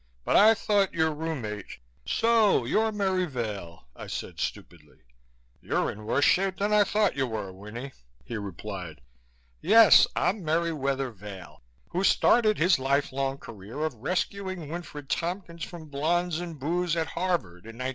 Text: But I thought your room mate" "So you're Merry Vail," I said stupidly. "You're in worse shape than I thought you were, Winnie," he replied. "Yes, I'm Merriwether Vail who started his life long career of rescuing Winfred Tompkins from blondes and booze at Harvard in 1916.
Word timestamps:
But 0.25 0.35
I 0.35 0.55
thought 0.55 0.95
your 0.95 1.13
room 1.13 1.43
mate" 1.43 1.77
"So 2.21 2.65
you're 2.65 2.91
Merry 2.91 3.25
Vail," 3.27 3.85
I 3.95 4.07
said 4.07 4.39
stupidly. 4.39 5.01
"You're 5.61 5.91
in 5.91 6.05
worse 6.07 6.25
shape 6.25 6.57
than 6.57 6.73
I 6.73 6.83
thought 6.83 7.15
you 7.15 7.27
were, 7.27 7.53
Winnie," 7.53 7.91
he 8.25 8.35
replied. 8.35 9.01
"Yes, 9.61 10.07
I'm 10.15 10.41
Merriwether 10.41 11.11
Vail 11.11 11.61
who 11.89 12.03
started 12.03 12.57
his 12.57 12.79
life 12.79 13.11
long 13.11 13.37
career 13.37 13.85
of 13.85 13.93
rescuing 13.93 14.69
Winfred 14.71 15.07
Tompkins 15.07 15.65
from 15.65 15.85
blondes 15.91 16.39
and 16.39 16.57
booze 16.57 16.95
at 16.95 17.05
Harvard 17.09 17.65
in 17.67 17.77
1916. 17.77 17.89